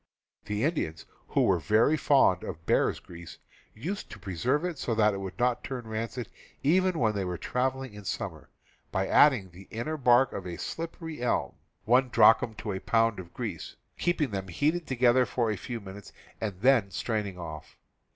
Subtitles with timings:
[0.45, 3.37] The Indians, who were very fond of bear's grease,
[3.75, 6.27] used to preserve it so that it would not turn rancid
[6.63, 8.49] even when they were traveling in summer,
[8.91, 11.53] by adding the inner bark of the slippery elm
[11.85, 16.11] (1 drachm to a pound of grease), keeping them heated together for a few minutes,
[16.41, 17.77] and then straining off.